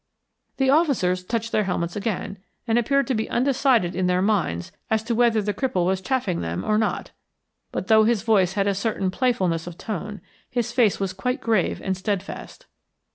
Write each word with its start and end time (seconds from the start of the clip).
The 0.57 0.71
officers 0.71 1.23
touched 1.23 1.51
their 1.51 1.65
helmets 1.65 1.95
again, 1.95 2.39
and 2.67 2.79
appeared 2.79 3.05
to 3.05 3.13
be 3.13 3.29
undecided 3.29 3.95
in 3.95 4.07
their 4.07 4.19
minds 4.23 4.71
as 4.89 5.03
to 5.03 5.13
whether 5.13 5.43
the 5.43 5.53
cripple 5.53 5.85
was 5.85 6.01
chaffing 6.01 6.41
them 6.41 6.63
or 6.63 6.79
not. 6.79 7.11
But 7.71 7.85
though 7.85 8.05
his 8.05 8.23
voice 8.23 8.53
had 8.53 8.65
a 8.65 8.73
certain 8.73 9.11
playfulness 9.11 9.67
of 9.67 9.77
tone, 9.77 10.19
his 10.49 10.71
face 10.71 10.99
was 10.99 11.13
quite 11.13 11.39
grave 11.39 11.79
and 11.83 11.95
steadfast. 11.95 12.65